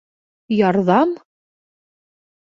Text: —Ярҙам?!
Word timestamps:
—Ярҙам?! 0.59 1.13